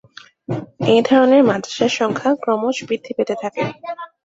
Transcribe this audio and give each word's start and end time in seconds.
এ 0.87 1.07
ধরনের 1.09 1.41
মাদ্রাসার 1.43 1.91
সংখ্যা 1.99 2.31
ক্রমশ 2.35 2.77
বৃদ্ধি 2.87 3.11
পেতে 3.17 3.35
থাকে। 3.41 3.61